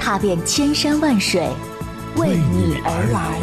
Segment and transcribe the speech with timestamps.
[0.00, 1.46] 踏遍千山万水，
[2.16, 3.38] 为你而来。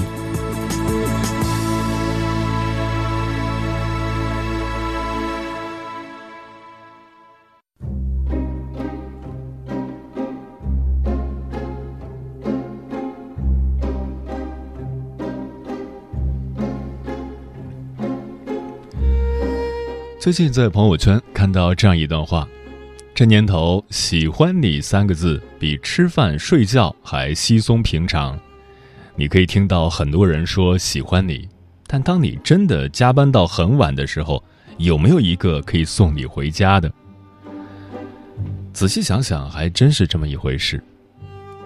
[20.20, 22.46] 最近在朋友圈看到这样一段话：
[23.18, 28.40] 这年头，喜欢你三个字比吃饭睡觉还稀松平常。
[29.16, 31.50] 你可以听到很多人说喜欢你，
[31.88, 34.44] 但当你真的加班到很晚的时候，
[34.78, 36.94] 有没有一个可以送你回家的？
[38.72, 40.80] 仔细想想，还真是这么一回事。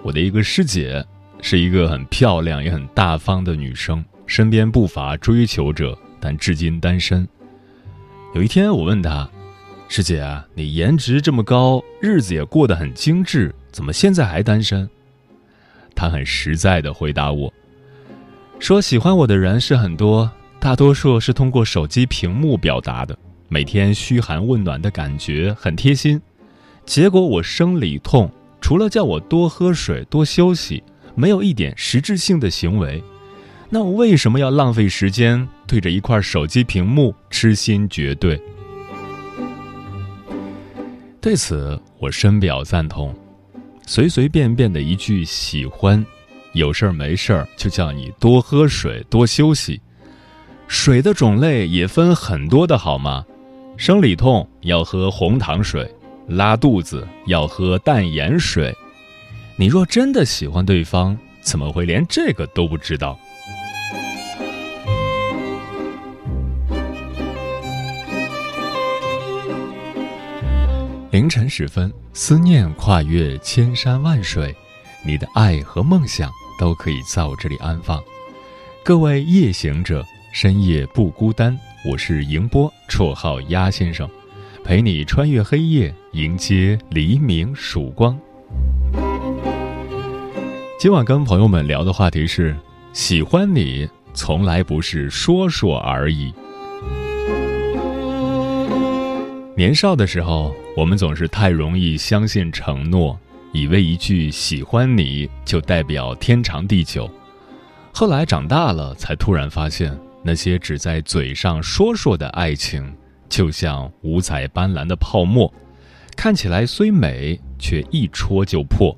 [0.02, 1.04] 我的一个师姐
[1.42, 7.28] 是一个很漂亮也很大方的女生，身边不乏追求者，但至今单身。
[8.34, 9.28] 有一天，我问她
[9.94, 14.88] ：“师姐啊，你颜值这么高，日子也过得很精致，怎么现在还单身？”
[15.94, 17.52] 她很实在的回答我
[18.58, 23.14] ：“说喜欢我的人是很多，大多数是通过手机屏幕表达的，
[23.50, 26.18] 每天嘘寒问暖的感觉很贴心。
[26.86, 28.32] 结果我生理痛，
[28.62, 30.82] 除了叫我多喝水、多休息，
[31.14, 33.04] 没有一点实质性的行为。
[33.68, 38.40] 那我为什么要浪费时间？”对着一块手机屏幕痴心绝对，
[41.22, 43.14] 对此我深表赞同。
[43.86, 46.04] 随随便便的一句喜欢，
[46.52, 49.80] 有事儿没事儿就叫你多喝水、多休息。
[50.66, 53.24] 水的种类也分很多的好吗？
[53.76, 55.88] 生理痛要喝红糖水，
[56.26, 58.74] 拉肚子要喝淡盐水。
[59.54, 63.16] 你若真的喜欢对方，怎么会连这个都不知道？
[71.12, 74.56] 凌晨时分，思念跨越千山万水，
[75.04, 78.02] 你的爱和梦想都可以在我这里安放。
[78.82, 80.02] 各位夜行者，
[80.32, 81.54] 深夜不孤单。
[81.84, 84.08] 我是迎波，绰号鸭先生，
[84.64, 88.18] 陪你穿越黑夜，迎接黎明曙光。
[90.78, 92.56] 今晚跟朋友们聊的话题是：
[92.94, 96.32] 喜欢你，从来不是说说而已。
[99.62, 103.16] 年少的时候，我们总是太容易相信承诺，
[103.52, 107.08] 以为一句喜欢你就代表天长地久。
[107.92, 112.92] 后来长大了，才突然发现，那些只在嘴上说说的爱情，
[113.28, 115.54] 就像五彩斑斓的泡沫，
[116.16, 118.92] 看起来虽美，却一戳就破。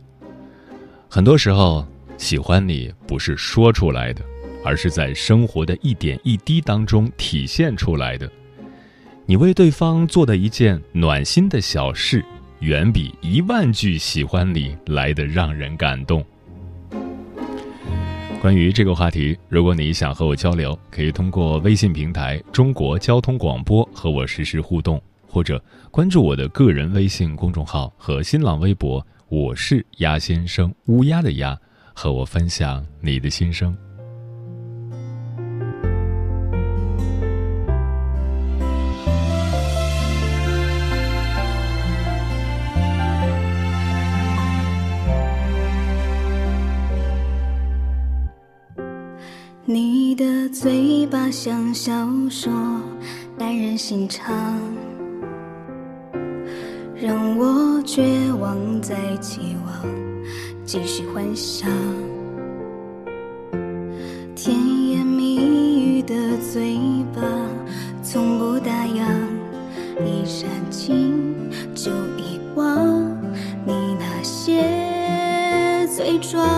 [1.10, 1.86] 很多时候，
[2.16, 4.25] 喜欢你不是说出来的，
[4.64, 8.26] 而是在生活的一点一滴当中体现出来的。
[9.27, 12.23] 你为对方做的一件暖心的小事，
[12.61, 16.23] 远比一万句喜欢你来的让人感动。
[18.39, 31.59] 关于这个话题，如果你想和我交流，可以通过微信平台“中国交通广播”和我实时互动，或者关注我的个人微信公众号和新浪微博“我是鸭先生”（乌鸦的鸭），
[31.95, 33.75] 和我分享你的心声。
[51.75, 51.93] 小
[52.31, 52.53] 说，
[53.37, 54.33] 耐人心肠，
[56.95, 58.01] 让我绝
[58.41, 59.85] 望再期望，
[60.65, 61.69] 继续幻想。
[64.37, 64.56] 甜
[64.88, 66.15] 言蜜语的
[66.53, 66.79] 嘴
[67.12, 67.21] 巴，
[68.05, 69.05] 从不打烊，
[70.06, 73.05] 一煽情就遗忘
[73.67, 76.49] 你那些罪状。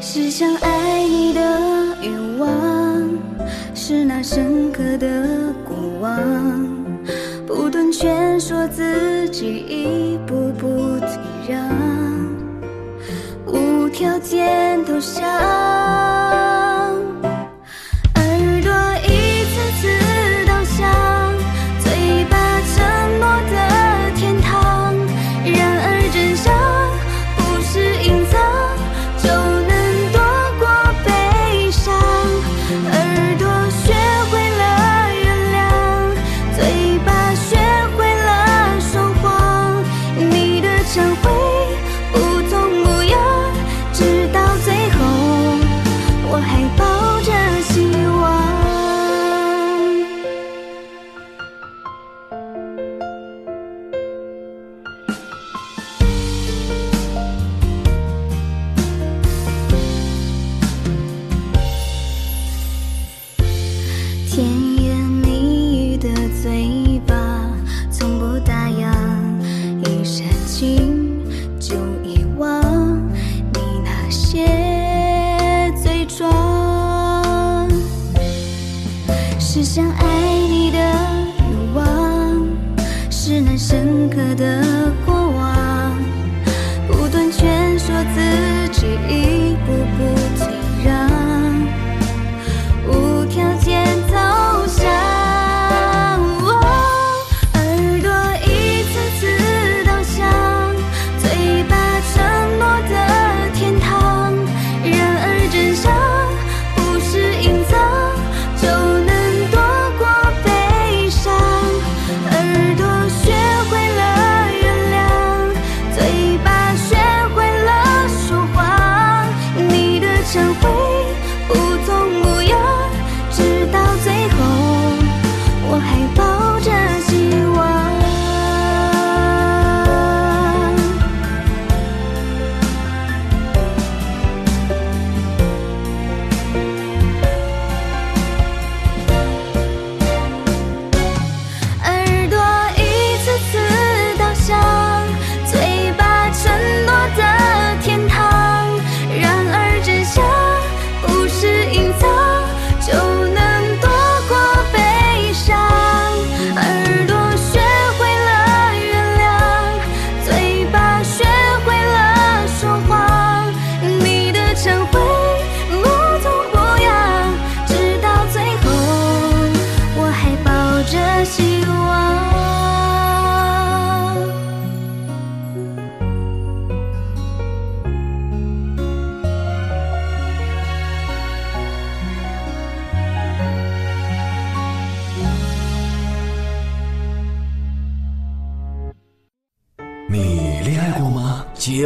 [0.00, 0.81] 是相爱
[3.84, 6.16] 是那深刻的过往，
[7.44, 11.08] 不断劝说自己一步步退
[11.48, 11.68] 让，
[13.44, 15.81] 无条件投降。
[46.52, 46.91] 害怕。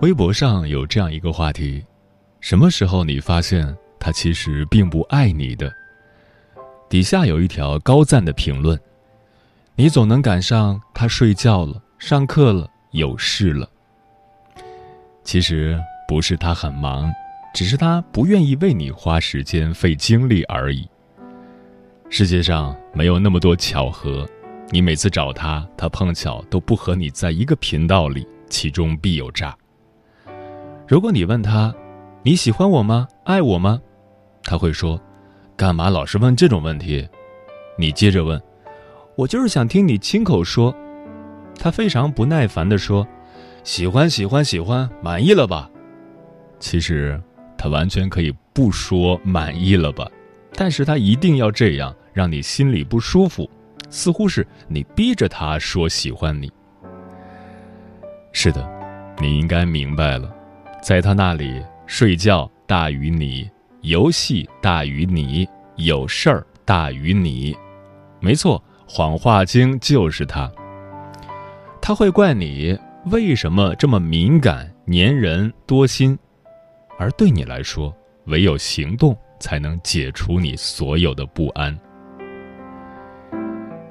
[0.00, 1.84] 微博上有这样一个话题：
[2.40, 5.70] 什么时候你发现他其实并不爱你的？
[6.88, 8.80] 底下有一条高赞的评论：
[9.74, 13.68] 你总能赶上他睡觉了、上课了、有事了。
[15.22, 15.78] 其实
[16.08, 17.12] 不是他很忙，
[17.52, 20.88] 只是他不愿意为你花时间、费精力而已。
[22.08, 24.26] 世界上没有那么多巧合，
[24.70, 29.54] 你每次找他，他碰巧都不和你在一个频道里，其中必有诈。
[30.90, 31.72] 如果你问他，
[32.24, 33.06] 你喜欢我吗？
[33.22, 33.80] 爱我吗？
[34.42, 35.00] 他会说，
[35.56, 37.08] 干嘛老是问这种问题？
[37.78, 38.42] 你接着问，
[39.14, 40.74] 我就是想听你亲口说。
[41.54, 43.06] 他非常不耐烦地说，
[43.62, 45.70] 喜欢喜欢喜欢，满意了吧？
[46.58, 47.22] 其实
[47.56, 50.10] 他完全可以不说满意了吧，
[50.54, 53.48] 但是他一定要这样，让你心里不舒服，
[53.90, 56.50] 似乎是你逼着他说喜欢你。
[58.32, 58.68] 是的，
[59.20, 60.34] 你应该明白了。
[60.82, 63.48] 在他那里，睡觉大于你，
[63.82, 65.46] 游戏大于你，
[65.76, 67.56] 有事儿大于你。
[68.18, 70.50] 没错，谎话精就是他。
[71.82, 76.18] 他会怪你为什么这么敏感、粘人、多心，
[76.98, 77.94] 而对你来说，
[78.24, 81.78] 唯有行动才能解除你所有的不安。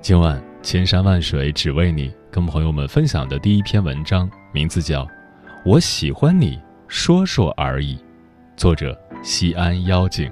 [0.01, 5.03] 今晚千山万水只为你，跟朋友们分享的第一篇文章，名字叫
[5.65, 6.57] 《我喜欢你》。
[6.89, 8.03] 说说而已，
[8.57, 10.29] 作者西安妖精。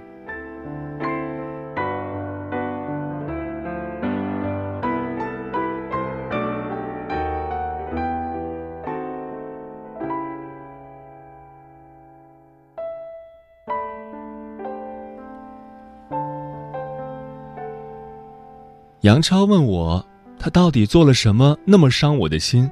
[19.02, 20.04] 杨超问我，
[20.40, 22.70] 他到底做了什么那么伤我的心？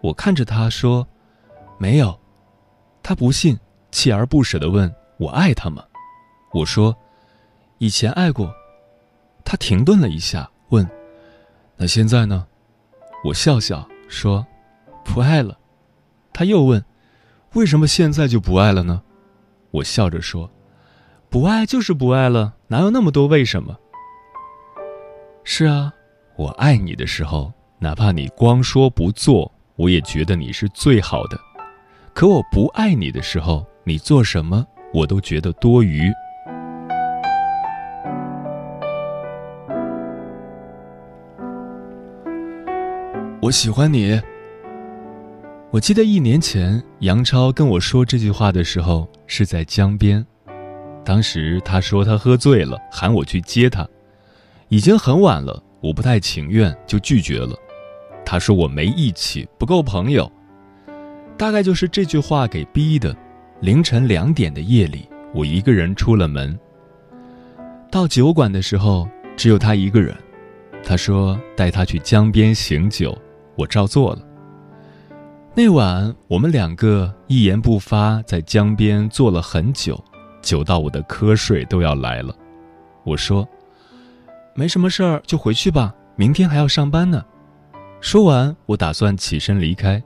[0.00, 1.06] 我看着他说，
[1.78, 2.23] 没有。
[3.04, 3.56] 他不信，
[3.92, 5.84] 锲而不舍地问我：“爱他吗？”
[6.54, 6.96] 我说
[7.76, 8.50] ：“以前爱过。”
[9.44, 10.88] 他停顿了一下，问
[11.76, 12.46] ：“那现在呢？”
[13.22, 14.46] 我笑笑说
[15.04, 15.58] ：“不爱了。”
[16.32, 16.82] 他又问
[17.52, 19.02] ：“为什么现在就不爱了呢？”
[19.70, 20.50] 我笑着说
[21.28, 23.76] ：“不爱就是不爱了，哪有那么多为什么？”
[25.44, 25.92] 是啊，
[26.36, 31.38] 我爱你的时候，哪怕你光说不做，我也觉得你是最好的。
[32.14, 36.12] 可我不爱你的时候，你做什么我都觉得多余。
[43.42, 44.18] 我喜欢你。
[45.72, 50.24] 我记得一年前杨超跟我说这句话的时候是在江边，
[51.04, 53.84] 当时他说他喝醉了，喊我去接他，
[54.68, 57.56] 已经很晚了，我不太情愿就拒绝了。
[58.24, 60.30] 他说我没义气，不够朋友。
[61.36, 63.14] 大概就是这句话给逼的。
[63.60, 66.58] 凌晨两点的夜里，我一个人出了门。
[67.90, 70.14] 到酒馆的时候，只有他一个人。
[70.82, 73.16] 他说带他去江边醒酒，
[73.56, 74.18] 我照做了。
[75.54, 80.02] 那晚我们两个一言不发，在江边坐了很久，
[80.42, 82.36] 久到我的瞌睡都要来了。
[83.04, 83.48] 我说
[84.54, 87.24] ：“没什么事儿，就回去吧，明天还要上班呢。”
[88.02, 90.02] 说完，我打算起身离开。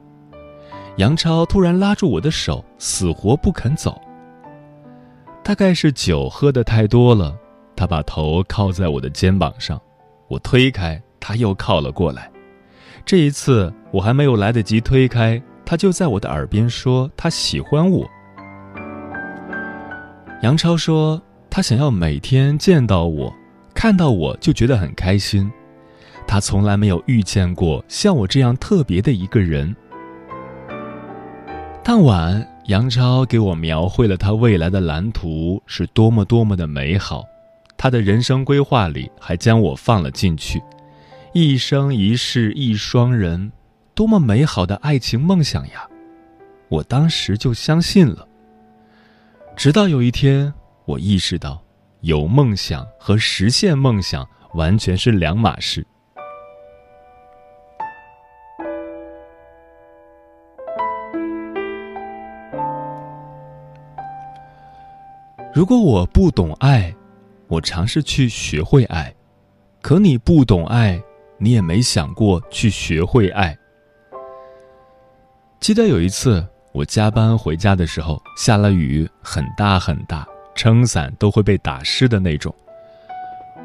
[0.99, 4.01] 杨超突然拉住我的手，死活不肯走。
[5.45, 7.39] 大概是酒喝的太多了，
[7.77, 9.81] 他把头靠在我的肩膀上，
[10.27, 12.29] 我推开，他又靠了过来。
[13.07, 18.05] 这一次我还没有来得及推开，他就在我的耳边说他喜欢我。
[20.43, 23.33] 杨超说，他想要每天见到我，
[23.73, 25.49] 看到我就觉得很开心。
[26.27, 29.75] 他从来没有遇见过像我这样特别的一个人。
[31.89, 37.25] 当晚，杨超给我描绘了他未来的蓝图是多么多么的美好，
[37.79, 40.63] 他的人生规划里还将我放了进去，
[41.33, 43.51] 一生一世一双人，
[43.95, 45.89] 多么美好的爱情梦想呀！
[46.69, 48.29] 我当时就相信了。
[49.57, 50.53] 直到有一天，
[50.85, 51.59] 我意识到，
[52.03, 55.87] 有梦想和实现梦想完全是两码事。
[65.59, 66.95] 如果我不懂爱，
[67.49, 69.13] 我尝试去学会爱；
[69.83, 71.03] 可你不懂爱，
[71.37, 73.59] 你也没想过去学会爱。
[75.59, 76.47] 记得有一次。
[76.71, 80.25] 我加班回家的时候，下了雨，很大很大，
[80.55, 82.55] 撑伞都会被打湿的那种。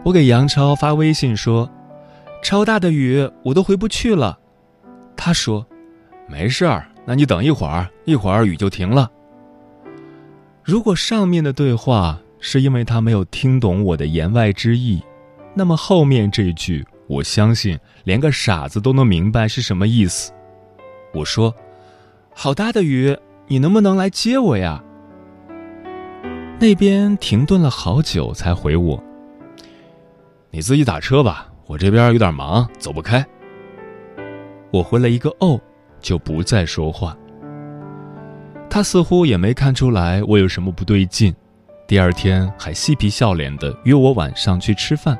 [0.03, 1.69] 我给杨超发微信说
[2.41, 4.39] ：“超大的雨，我都回不去了。”
[5.15, 5.63] 他说
[6.27, 9.11] ：“没事儿，那你等一会儿，一会儿雨就停了。”
[10.63, 15.01] 如果上面的对话是因为他没有听懂我的言外之意，
[15.53, 20.31] 那么后面这一句，我相信连个傻子都能明白是什么意思。
[21.13, 21.53] 我说。
[22.35, 23.15] 好大的雨，
[23.45, 24.83] 你能不能来接我呀？
[26.59, 29.03] 那边停顿了好久才回我。
[30.49, 33.23] 你自己打车吧，我这边有点忙，走不开。
[34.71, 35.61] 我回了一个“哦”，
[36.01, 37.15] 就不再说话。
[38.73, 41.31] 他似乎也没看出来我有什么不对劲，
[41.87, 45.15] 第二天还嬉皮笑脸的约我晚上去吃饭，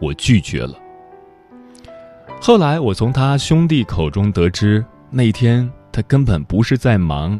[0.00, 0.72] 我拒绝了。
[2.40, 5.70] 后来我从他兄弟口中得知，那天。
[5.92, 7.38] 他根本不是在忙，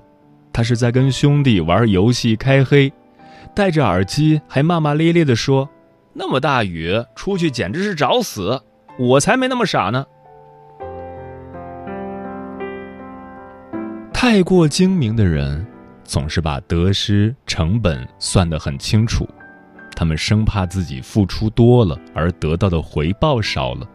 [0.52, 2.92] 他是在跟兄弟玩游戏开黑，
[3.54, 5.66] 戴着耳机还骂骂咧咧的说
[6.12, 8.60] ：“那么大雨出去简直是找死，
[8.98, 10.04] 我才没那么傻呢。”
[14.20, 15.64] 太过精明的人
[16.02, 19.24] 总是把得失成本算得很清楚，
[19.94, 23.86] 他们生怕自己付出多了而得到的回报少了，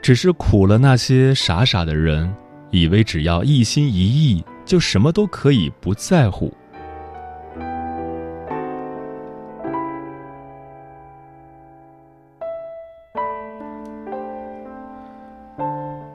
[0.00, 2.32] 只是苦了那些傻傻的人。
[2.70, 6.54] 以为只要一心一意，就什么都可以不在乎。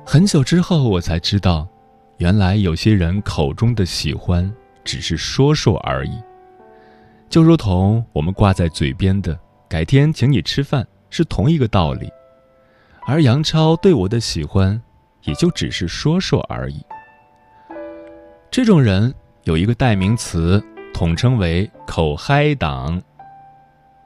[0.05, 1.67] 很久之后，我才知道，
[2.23, 4.49] 原来有些人口中的喜欢，
[4.85, 6.23] 只是说说而已。
[7.29, 9.37] 就如同我们挂在嘴边的
[9.67, 12.09] “改天请你吃饭”，是同一个道理。
[13.05, 14.81] 而杨超对我的喜欢。
[15.23, 16.81] 也就只是说说而已。
[18.51, 19.13] 这种人
[19.45, 20.61] 有一个代名词，
[20.93, 23.01] 统称为“口嗨党”。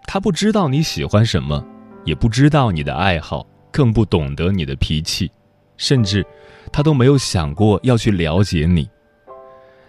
[0.05, 1.65] 他不知道你喜欢什么，
[2.05, 5.31] 也不知道你的爱好，更不懂得你的脾气，
[5.75, 6.23] 甚至
[6.71, 8.89] 他都没有想过要去了解你。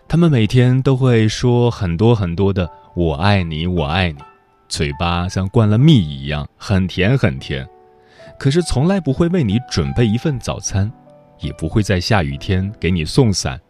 [0.07, 4.19] 他们每天都会说很多很多的“我爱你，我爱你”，
[4.69, 7.69] 嘴巴像灌了蜜一样，很甜很甜，
[8.39, 10.91] 可是从来不会为你准备一份早餐。
[11.41, 13.61] 也不会在下雨天给你送伞，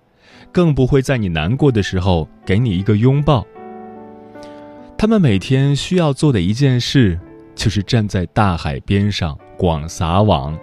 [0.51, 3.45] 更不会在你难过的时候给你一个拥抱。
[4.97, 7.21] 他们每天需要做的一件事，
[7.55, 10.59] 就是站在大海边上广撒网，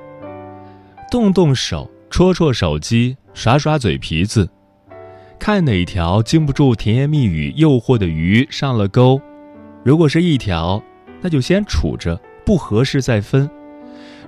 [1.12, 4.50] 动动手，戳戳手机，耍耍嘴皮子，
[5.38, 9.20] 看哪条经不住甜言蜜语诱惑的鱼上了钩。
[9.84, 10.82] 如果是一条，
[11.20, 13.50] 那就先处着，不合适再分。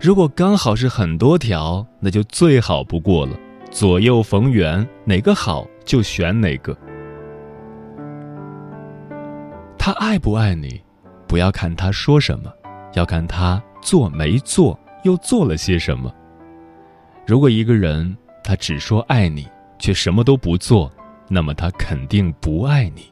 [0.02, 3.40] 如果刚好是很多条，那就最好不过了。
[3.72, 6.78] 左右逢源，哪个好就选哪个。
[9.78, 10.82] 他爱不爱你，
[11.26, 12.52] 不要看他说什么，
[12.96, 16.14] 要看他做没做，又做了些什么。
[17.28, 19.46] 如果一个人他只说爱你，
[19.78, 20.90] 却什么都不做，
[21.28, 23.12] 那么他肯定不爱你。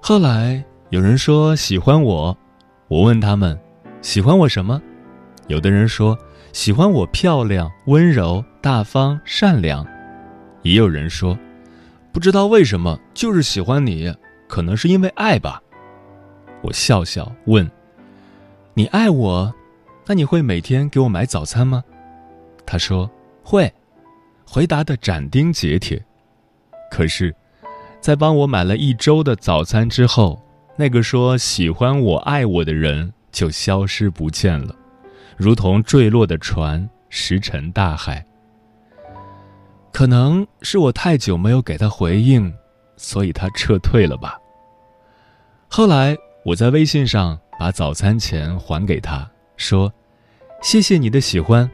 [0.00, 2.38] 后来有人说喜欢我，
[2.86, 3.58] 我问他们
[4.02, 4.80] 喜欢我什么？
[5.48, 6.16] 有的人说
[6.52, 9.84] 喜欢我漂亮、温柔、大方、善良，
[10.62, 11.36] 也有人说
[12.18, 14.12] 不知道为什么就是喜欢你，
[14.48, 15.62] 可能是因为爱吧。
[16.62, 17.70] 我笑笑问
[18.74, 19.54] ：“你爱我，
[20.04, 21.84] 那你会每天给我买早餐吗？”
[22.66, 23.08] 他说
[23.44, 23.72] 会，
[24.44, 26.04] 回答的斩钉截铁。
[26.90, 27.32] 可是。
[28.00, 34.74] 在帮我买了一周的早餐之后，那个说喜欢我、爱我的人就消失不见了。
[35.36, 38.26] 如同坠落的船，石沉大海。
[39.98, 42.54] 可能是我太久没有给他回应，
[42.96, 44.38] 所以他撤退了吧。
[45.66, 49.92] 后来我在微信上把早餐钱还给他，说
[50.62, 51.68] ：“谢谢你的喜欢。”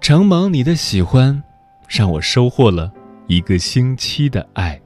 [0.00, 1.42] 承蒙你的喜欢，
[1.88, 2.92] 让我收获了
[3.26, 4.80] 一个星期的爱。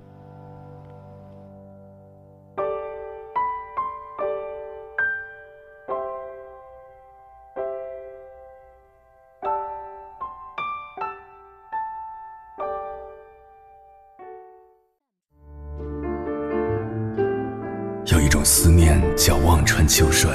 [19.95, 20.31] 秋水，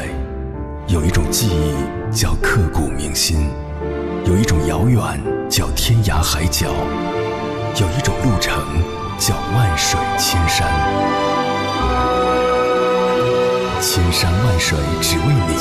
[0.85, 3.49] 有一种记忆叫刻骨铭心，
[4.23, 5.01] 有一种遥远
[5.49, 6.67] 叫天涯海角，
[7.81, 8.63] 有一种路程
[9.17, 10.67] 叫万水千山。
[13.81, 15.55] 千山万水只为你，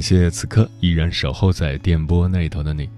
[0.00, 2.88] 感谢此刻依然守候在电波那头的你，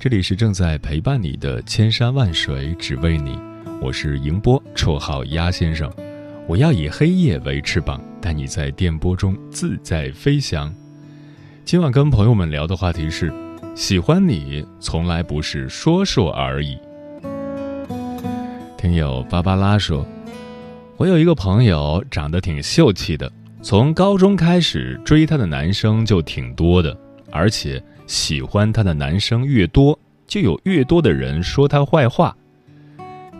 [0.00, 3.38] 这里是正在陪伴你的千山万水只为你，
[3.78, 5.92] 我是迎波，绰号鸭先生，
[6.48, 10.74] 我要以黑夜为翅膀，带你在电波中自在飞翔。
[11.66, 13.30] 今晚跟朋友们聊的话题是：
[13.74, 16.78] 喜欢你从来不是说说而已。
[18.78, 20.06] 听友芭芭拉说，
[20.96, 23.30] 我有一个朋友长得挺秀气的。
[23.68, 26.96] 从高中开始追她的男生就挺多的，
[27.32, 32.32] 而且喜欢她的男生越多，就有越多的人说她坏话。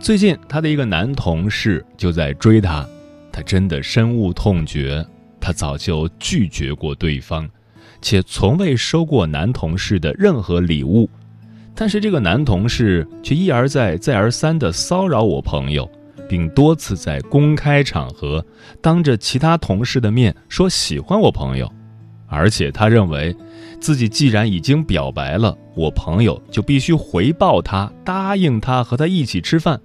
[0.01, 2.85] 最近她的一个男同事就在追她，
[3.31, 5.01] 她真的深恶痛绝。
[5.39, 7.49] 她早就拒绝过对方，
[8.01, 11.09] 且从未收过男同事的任何礼物，
[11.73, 15.89] 但是这个男同事却一而再、再而三地骚扰我朋友。
[16.27, 18.45] 并多次在公开场合
[18.81, 21.71] 当着其他同事的面说喜欢我朋友，
[22.27, 23.35] 而且他认为
[23.79, 29.79] 自己既然已经表白了，我朋友就必须回报他，答应他和他一起吃饭。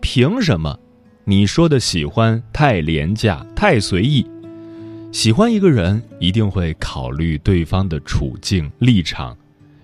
[0.00, 0.78] 凭什么？
[1.24, 4.26] 你说的喜欢太廉价、太随意。
[5.12, 9.36] 喜欢一个人一定会考虑对方的处境立场，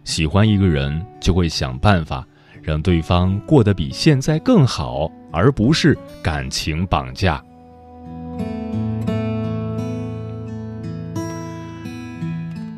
[0.05, 2.27] 喜欢一个人就会想办法
[2.63, 5.11] 让对方过得比现在更好。
[5.31, 7.43] 而不是感情绑架。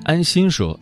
[0.05, 0.79] 安心说，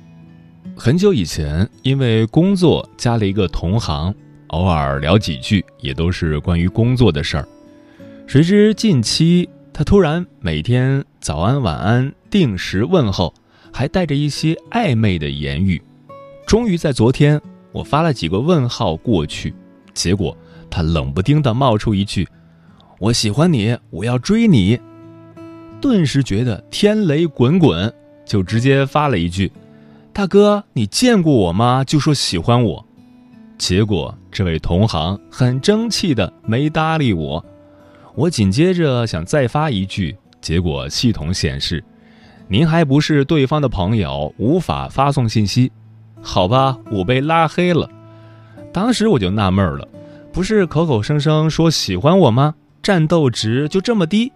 [0.77, 4.15] 很久以前因为工作加了一个同行，
[4.49, 7.49] 偶尔聊几句也都是关于工作的事儿。
[8.29, 13.35] 谁知近期他突然每天早安晚安定时问候，
[13.73, 15.83] 还带着一些暧昧的言语。
[16.47, 17.41] 终于在昨天，
[17.73, 19.53] 我发了几个问号过去，
[19.93, 20.37] 结果。
[20.77, 22.29] 他冷不丁的冒出一句
[23.01, 24.79] ：“我喜欢你，我要追你。”
[25.81, 27.91] 顿时觉得天雷滚滚，
[28.27, 29.51] 就直接发了一句
[30.13, 31.83] ：“大哥，你见过我吗？
[31.83, 32.87] 就说喜欢我。”
[33.57, 37.43] 结果这位同行很争气的没搭理我。
[38.15, 41.83] 我紧接着想再发一句，结果系统显示
[42.49, 45.73] ：“您还不是对方的朋友，无法发送信息。”
[46.21, 47.89] 好吧，我被拉黑了。
[48.75, 49.89] 当时我就纳闷了。
[50.37, 52.57] 不是口口声声说喜欢我吗？
[52.83, 54.31] 战斗值就这么低？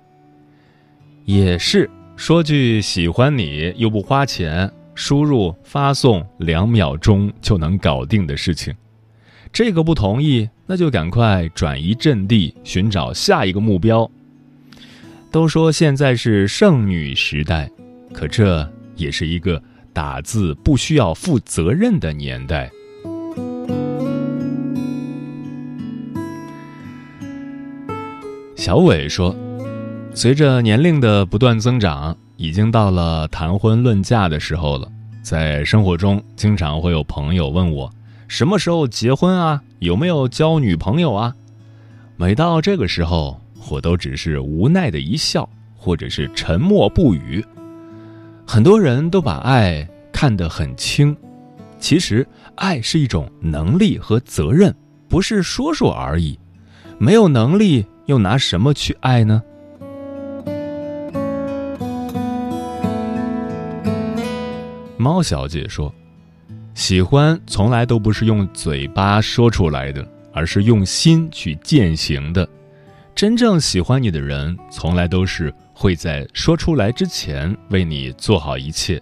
[1.26, 8.74] 也是说句喜欢你又不花钱，输入发送两秒钟就能搞定的事情。
[9.52, 14.10] 这个不同意，那就赶快转移阵地，寻找下一个目标。
[15.30, 17.70] 都说现在是剩女时代，
[18.14, 22.70] 可这也是一个打字不需要负责任的年代。
[28.60, 29.34] 小伟说
[30.12, 34.86] ：“随着年龄的不断增长，已经到了谈婚论嫁的时候了。
[35.22, 37.90] 在生活中，经常会有朋友问我，
[38.28, 39.62] 什么时候结婚啊？
[39.78, 41.34] 有没有交女朋友啊？
[42.18, 47.42] 每到这个时候，我都只是无奈的一笑，或者是沉默不语。
[48.46, 51.16] 很多人都把爱看得很轻，
[51.78, 54.76] 其实爱是一种能力和责任，
[55.08, 56.38] 不是说说而已。
[56.98, 59.40] 没有能力。”又拿什么去爱呢？
[64.98, 65.94] 猫小姐说
[66.74, 72.46] ：“喜欢从来都不是用嘴巴说出来的，而是用心去践行的。
[73.14, 79.00] 真正喜欢你的人，从来都是会在说出来之前为你做好一切。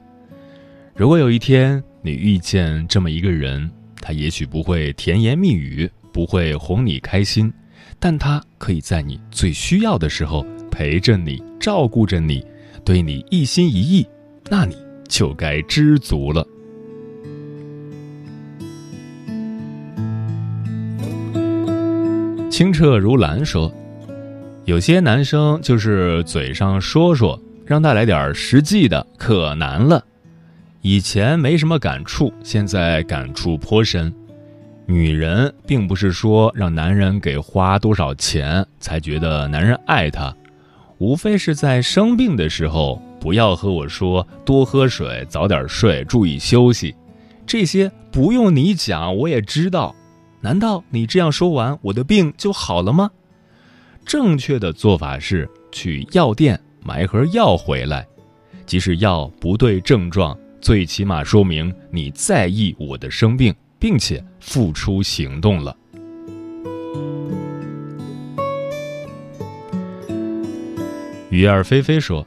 [0.95, 3.71] 如果有一天你遇见这么一个人，
[4.03, 7.53] 他也许不会甜言蜜语，不会哄你开心，
[8.01, 12.45] 但他可以在你最需要的时候陪着你，照顾着你，
[12.85, 14.07] 对你一心一意，
[14.49, 14.77] 那你
[15.09, 16.47] 就该知足了。
[22.51, 23.73] 清澈如蓝说
[24.65, 30.05] ：“有些男生就是嘴上说说，让他来点实际的，可难了。
[30.81, 34.13] 以前没什么感触，现在感触颇深。
[34.91, 40.35] 女人并不是说让男人给花多少钱才觉得男人爱她，
[40.97, 46.97] 无非是在生病的时候不要和我说多喝水、早点睡、注意休息，
[47.47, 49.95] 这些不用你讲，我也知道。”
[50.41, 53.11] 难道你这样说完，我的病就好了吗？
[54.07, 58.07] 正确的做法是去药店买一盒药回来，
[58.65, 65.77] 即使药不对症状，最起码说明你在意我的生病，并且付出行动了。
[71.29, 72.27] 鱼儿飞飞说：“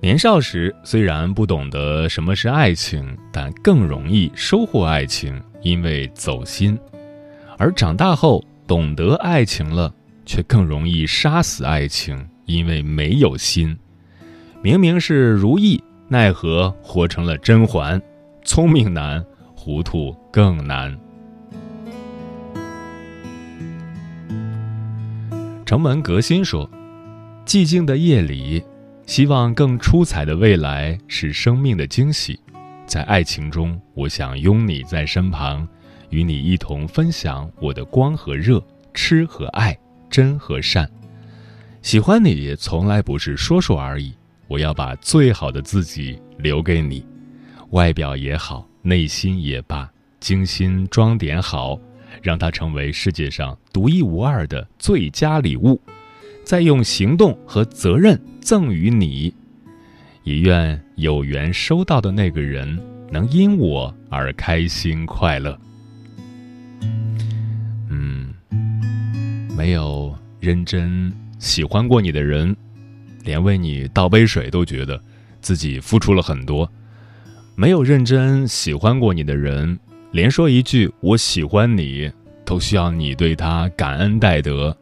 [0.00, 6.78] 年少时虽然不懂得什么是爱情，但更容易收获爱情，因为走心。”
[7.58, 9.92] 而长大后懂得爱情了，
[10.24, 13.76] 却更容易杀死爱情，因为没有心。
[14.62, 18.00] 明明是如意，奈何活成了甄嬛。
[18.44, 19.24] 聪明难，
[19.56, 20.96] 糊涂更难。
[25.74, 26.70] 城门革新说
[27.44, 28.62] ：“寂静的夜里，
[29.06, 32.38] 希望更出彩的未来是生命的惊喜。
[32.86, 35.66] 在爱情中，我想拥你在身旁。”
[36.10, 39.76] 与你一同分享我的光和热，吃和爱，
[40.08, 40.88] 真和善。
[41.82, 44.14] 喜欢你从来不是说说而已，
[44.46, 47.04] 我要把最好的自己留给你，
[47.70, 51.76] 外表也好，内心也罢，精心装点好，
[52.24, 55.78] 让它成为世界上独一无二的最佳礼物，
[56.42, 59.32] 再用行动和责任赠予你。
[60.22, 65.56] 也愿有缘收到的那个人能因我而开心快乐。
[67.90, 68.32] 嗯
[69.54, 72.56] 没有认真喜欢过你的人，
[73.22, 74.98] 连为你倒杯水都觉得
[75.42, 76.66] 自己付出了很多；
[77.54, 79.78] 没有认真喜欢过你的人，
[80.14, 82.08] 连说一句“我喜欢你”
[82.46, 84.74] 都需要你对他感恩戴德。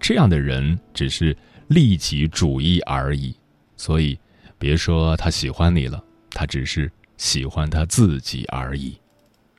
[0.00, 1.36] 这样的人只是
[1.68, 3.32] 利己主义而已。
[3.76, 4.18] 所以，
[4.58, 8.98] 别说他喜欢你了，他只是喜欢他自己而已。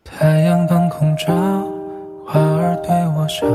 [0.03, 1.33] 太阳当空照，
[2.27, 3.47] 花儿对我笑。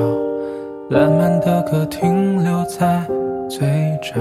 [0.88, 3.06] 烂漫的歌停留在
[3.46, 3.68] 嘴
[4.00, 4.14] 角，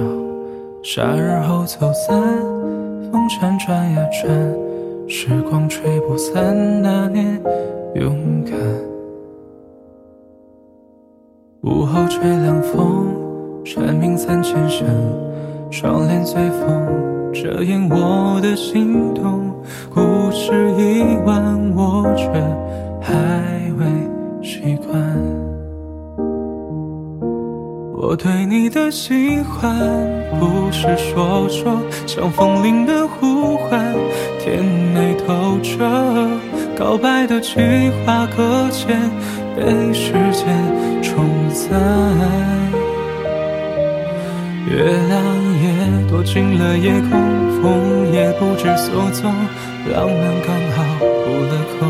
[0.83, 2.21] 夏日后走散，
[3.09, 4.29] 风扇转呀转，
[5.09, 7.41] 时光吹不散那年
[7.95, 8.53] 勇敢。
[11.61, 13.07] 午后吹凉风，
[13.63, 14.85] 蝉鸣三千声，
[15.71, 19.53] 窗帘随风遮掩我的心动，
[19.93, 22.29] 故事已完，我却
[22.99, 23.15] 还
[23.79, 23.85] 未
[24.45, 25.01] 习惯。
[27.95, 29.73] 我对你的喜欢，
[30.39, 33.93] 不是说说，像风铃的呼唤，
[34.47, 35.83] 甜美透彻。
[36.77, 37.59] 告白的计
[38.05, 38.97] 划搁浅，
[39.57, 40.47] 被时间
[41.03, 41.77] 冲散。
[44.71, 45.21] 月亮
[45.63, 45.65] 也
[46.09, 47.11] 躲进了夜空，
[47.61, 49.33] 风也不知所踪，
[49.93, 51.05] 浪漫刚好补
[51.43, 51.81] 了空。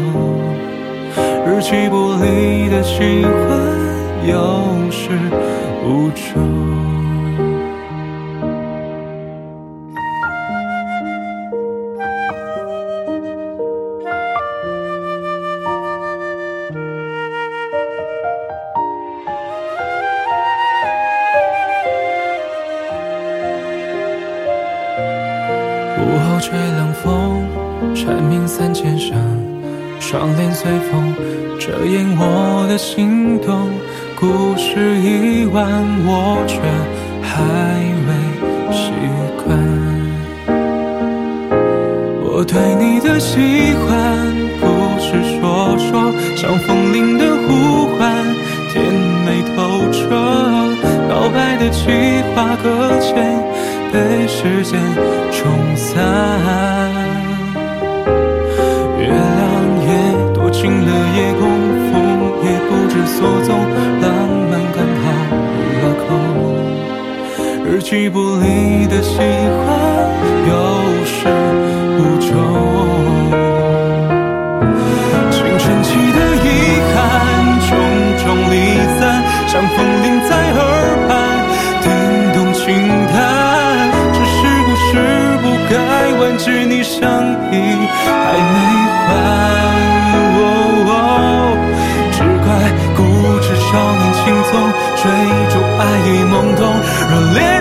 [1.45, 3.37] 日期不离的喜欢，
[4.25, 5.09] 有始。
[5.85, 6.96] 无终。
[26.49, 27.43] 吹冷风，
[27.93, 29.17] 蝉鸣三千声，
[29.99, 31.13] 窗帘随风
[31.59, 33.69] 遮掩我的心动。
[34.17, 35.67] 故事已完，
[36.05, 36.61] 我却
[37.21, 37.43] 还
[38.07, 38.11] 未
[38.71, 38.93] 习
[39.43, 39.59] 惯。
[42.23, 43.91] 我对你的喜欢
[44.61, 44.65] 不
[45.01, 45.07] 是
[45.41, 48.15] 说说，像风铃的呼唤，
[48.71, 48.81] 甜
[49.25, 49.99] 美透彻。
[51.09, 53.43] 告白的计划搁浅，
[53.91, 54.79] 被时间
[55.31, 55.95] 冲散。
[58.99, 59.15] 月亮
[59.81, 59.89] 也
[60.33, 61.41] 躲进了夜空，
[61.91, 61.93] 风
[62.43, 63.47] 也不知所踪。
[64.01, 64.05] 浪
[64.49, 65.05] 漫刚好
[65.81, 66.07] 落空
[67.65, 69.19] 日期不离的喜欢，
[70.47, 70.51] 有
[97.09, 97.56] 懂，